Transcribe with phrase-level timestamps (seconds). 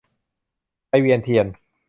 [0.89, 1.47] ไปเวียนเทียน